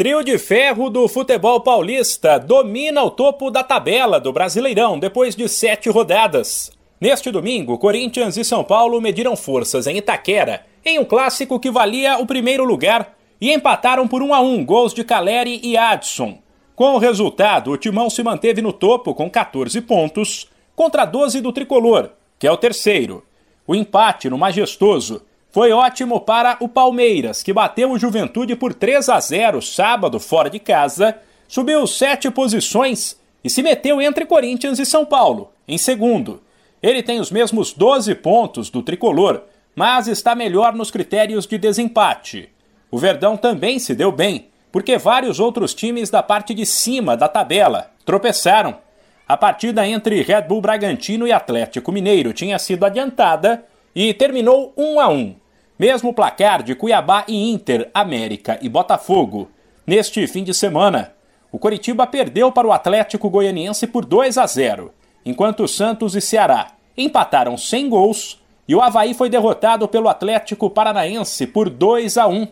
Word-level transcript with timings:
Trio 0.00 0.24
de 0.24 0.38
ferro 0.38 0.88
do 0.88 1.06
futebol 1.06 1.60
paulista 1.60 2.38
domina 2.38 3.02
o 3.02 3.10
topo 3.10 3.50
da 3.50 3.62
tabela 3.62 4.18
do 4.18 4.32
Brasileirão 4.32 4.98
depois 4.98 5.36
de 5.36 5.46
sete 5.46 5.90
rodadas. 5.90 6.72
Neste 6.98 7.30
domingo, 7.30 7.76
Corinthians 7.76 8.38
e 8.38 8.42
São 8.42 8.64
Paulo 8.64 8.98
mediram 8.98 9.36
forças 9.36 9.86
em 9.86 9.98
Itaquera, 9.98 10.64
em 10.86 10.98
um 10.98 11.04
clássico 11.04 11.60
que 11.60 11.70
valia 11.70 12.16
o 12.16 12.24
primeiro 12.24 12.64
lugar, 12.64 13.14
e 13.38 13.52
empataram 13.52 14.08
por 14.08 14.22
1 14.22 14.32
a 14.32 14.40
1 14.40 14.64
gols 14.64 14.94
de 14.94 15.04
Caleri 15.04 15.60
e 15.62 15.76
Adson. 15.76 16.38
Com 16.74 16.94
o 16.94 16.98
resultado, 16.98 17.70
o 17.70 17.76
Timão 17.76 18.08
se 18.08 18.22
manteve 18.22 18.62
no 18.62 18.72
topo 18.72 19.12
com 19.12 19.28
14 19.28 19.82
pontos, 19.82 20.48
contra 20.74 21.04
12 21.04 21.42
do 21.42 21.52
Tricolor, 21.52 22.08
que 22.38 22.46
é 22.46 22.50
o 22.50 22.56
terceiro. 22.56 23.22
O 23.66 23.74
empate 23.74 24.30
no 24.30 24.38
Majestoso 24.38 25.20
foi 25.52 25.72
ótimo 25.72 26.20
para 26.20 26.56
o 26.60 26.68
Palmeiras, 26.68 27.42
que 27.42 27.52
bateu 27.52 27.90
o 27.90 27.98
Juventude 27.98 28.54
por 28.54 28.72
3 28.72 29.08
a 29.08 29.18
0 29.18 29.60
sábado 29.60 30.20
fora 30.20 30.48
de 30.48 30.60
casa, 30.60 31.18
subiu 31.48 31.86
sete 31.88 32.30
posições 32.30 33.18
e 33.42 33.50
se 33.50 33.62
meteu 33.62 34.00
entre 34.00 34.24
Corinthians 34.24 34.78
e 34.78 34.86
São 34.86 35.04
Paulo, 35.04 35.50
em 35.66 35.76
segundo. 35.76 36.40
Ele 36.80 37.02
tem 37.02 37.18
os 37.18 37.32
mesmos 37.32 37.72
12 37.72 38.14
pontos 38.16 38.70
do 38.70 38.82
tricolor, 38.82 39.42
mas 39.74 40.06
está 40.06 40.34
melhor 40.36 40.72
nos 40.72 40.90
critérios 40.90 41.46
de 41.46 41.58
desempate. 41.58 42.48
O 42.88 42.98
Verdão 42.98 43.36
também 43.36 43.78
se 43.78 43.94
deu 43.94 44.12
bem, 44.12 44.46
porque 44.70 44.96
vários 44.98 45.40
outros 45.40 45.74
times 45.74 46.10
da 46.10 46.22
parte 46.22 46.54
de 46.54 46.64
cima 46.64 47.16
da 47.16 47.26
tabela 47.26 47.90
tropeçaram. 48.04 48.78
A 49.26 49.36
partida 49.36 49.86
entre 49.86 50.22
Red 50.22 50.42
Bull 50.42 50.60
Bragantino 50.60 51.26
e 51.26 51.32
Atlético 51.32 51.90
Mineiro 51.90 52.32
tinha 52.32 52.58
sido 52.58 52.84
adiantada 52.84 53.64
e 53.94 54.14
terminou 54.14 54.72
1 54.76 55.00
a 55.00 55.08
1. 55.08 55.39
Mesmo 55.80 56.12
placar 56.12 56.62
de 56.62 56.74
Cuiabá 56.74 57.24
e 57.26 57.50
Inter, 57.50 57.88
América 57.94 58.58
e 58.60 58.68
Botafogo. 58.68 59.48
Neste 59.86 60.26
fim 60.26 60.44
de 60.44 60.52
semana, 60.52 61.14
o 61.50 61.58
Coritiba 61.58 62.06
perdeu 62.06 62.52
para 62.52 62.68
o 62.68 62.72
Atlético 62.72 63.30
Goianiense 63.30 63.86
por 63.86 64.04
2 64.04 64.36
a 64.36 64.46
0, 64.46 64.92
enquanto 65.24 65.66
Santos 65.66 66.14
e 66.14 66.20
Ceará 66.20 66.72
empataram 66.94 67.56
sem 67.56 67.88
gols 67.88 68.42
e 68.68 68.74
o 68.74 68.82
Havaí 68.82 69.14
foi 69.14 69.30
derrotado 69.30 69.88
pelo 69.88 70.10
Atlético 70.10 70.68
Paranaense 70.68 71.46
por 71.46 71.70
2 71.70 72.18
a 72.18 72.26
1. 72.26 72.46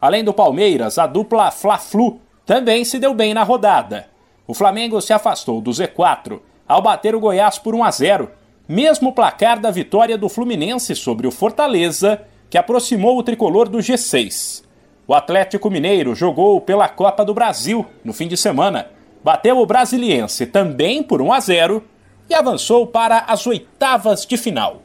Além 0.00 0.24
do 0.24 0.32
Palmeiras, 0.32 0.96
a 0.96 1.06
dupla 1.06 1.50
Fla-Flu 1.50 2.22
também 2.46 2.86
se 2.86 2.98
deu 2.98 3.12
bem 3.12 3.34
na 3.34 3.42
rodada. 3.42 4.06
O 4.46 4.54
Flamengo 4.54 4.98
se 5.02 5.12
afastou 5.12 5.60
do 5.60 5.72
Z4 5.72 6.40
ao 6.66 6.80
bater 6.80 7.14
o 7.14 7.20
Goiás 7.20 7.58
por 7.58 7.74
1 7.74 7.84
a 7.84 7.90
0, 7.90 8.30
mesmo 8.66 9.12
placar 9.12 9.60
da 9.60 9.70
vitória 9.70 10.16
do 10.16 10.30
Fluminense 10.30 10.96
sobre 10.96 11.26
o 11.26 11.30
Fortaleza 11.30 12.31
que 12.52 12.58
aproximou 12.58 13.16
o 13.16 13.22
tricolor 13.22 13.66
do 13.66 13.78
G6. 13.78 14.62
O 15.08 15.14
Atlético 15.14 15.70
Mineiro 15.70 16.14
jogou 16.14 16.60
pela 16.60 16.86
Copa 16.86 17.24
do 17.24 17.32
Brasil 17.32 17.86
no 18.04 18.12
fim 18.12 18.28
de 18.28 18.36
semana, 18.36 18.90
bateu 19.24 19.56
o 19.56 19.64
Brasiliense 19.64 20.44
também 20.44 21.02
por 21.02 21.22
1 21.22 21.32
a 21.32 21.40
0 21.40 21.82
e 22.28 22.34
avançou 22.34 22.86
para 22.86 23.20
as 23.20 23.46
oitavas 23.46 24.26
de 24.26 24.36
final. 24.36 24.82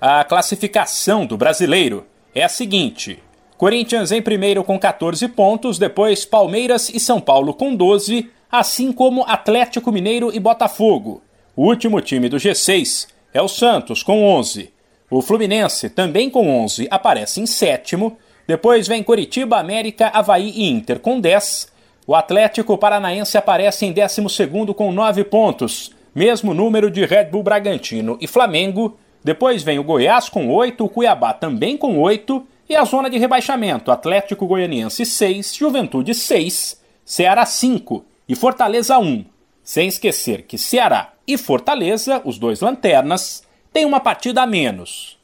A 0.00 0.22
classificação 0.22 1.26
do 1.26 1.36
brasileiro 1.36 2.06
é 2.32 2.44
a 2.44 2.48
seguinte: 2.48 3.20
Corinthians 3.58 4.12
em 4.12 4.22
primeiro 4.22 4.62
com 4.62 4.78
14 4.78 5.26
pontos, 5.30 5.80
depois 5.80 6.24
Palmeiras 6.24 6.90
e 6.90 7.00
São 7.00 7.20
Paulo 7.20 7.52
com 7.54 7.74
12, 7.74 8.30
assim 8.48 8.92
como 8.92 9.24
Atlético 9.26 9.90
Mineiro 9.90 10.30
e 10.32 10.38
Botafogo. 10.38 11.24
O 11.56 11.66
último 11.66 12.00
time 12.00 12.28
do 12.28 12.36
G6 12.36 13.08
é 13.34 13.42
o 13.42 13.48
Santos 13.48 14.00
com 14.00 14.22
11. 14.22 14.78
O 15.10 15.20
Fluminense, 15.20 15.90
também 15.90 16.30
com 16.30 16.48
11, 16.62 16.86
aparece 16.88 17.40
em 17.40 17.46
sétimo. 17.46 18.16
Depois 18.46 18.86
vem 18.86 19.02
Curitiba, 19.02 19.58
América, 19.58 20.08
Havaí 20.14 20.50
e 20.50 20.70
Inter 20.70 21.00
com 21.00 21.20
10. 21.20 21.68
O 22.06 22.14
Atlético 22.14 22.78
Paranaense 22.78 23.36
aparece 23.36 23.84
em 23.84 23.92
12 23.92 24.46
com 24.74 24.92
9 24.92 25.24
pontos, 25.24 25.94
mesmo 26.14 26.54
número 26.54 26.90
de 26.90 27.04
Red 27.04 27.24
Bull 27.24 27.42
Bragantino 27.42 28.16
e 28.20 28.28
Flamengo. 28.28 28.96
Depois 29.22 29.64
vem 29.64 29.80
o 29.80 29.84
Goiás 29.84 30.28
com 30.28 30.48
8, 30.48 30.84
o 30.84 30.88
Cuiabá 30.88 31.32
também 31.32 31.76
com 31.76 31.98
8 31.98 32.46
e 32.68 32.76
a 32.76 32.84
zona 32.84 33.10
de 33.10 33.18
rebaixamento: 33.18 33.90
Atlético 33.90 34.46
Goianiense 34.46 35.04
6, 35.04 35.56
Juventude 35.56 36.14
6, 36.14 36.80
Ceará 37.04 37.44
5 37.44 38.04
e 38.28 38.36
Fortaleza 38.36 38.96
1. 38.96 39.24
Sem 39.62 39.88
esquecer 39.88 40.42
que 40.42 40.56
Ceará 40.56 41.12
e 41.26 41.36
Fortaleza, 41.36 42.22
os 42.24 42.38
dois 42.38 42.60
lanternas, 42.60 43.42
tem 43.72 43.84
uma 43.84 44.00
partida 44.00 44.42
a 44.42 44.46
menos. 44.46 45.18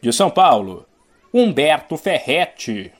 De 0.00 0.12
São 0.12 0.30
Paulo, 0.30 0.86
Humberto 1.32 1.96
Ferretti. 1.96 2.92